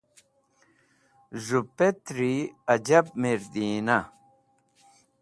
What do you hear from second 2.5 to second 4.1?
ajab mirdina